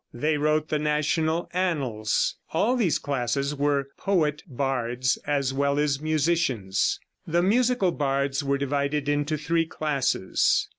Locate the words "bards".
4.47-5.17, 7.91-8.43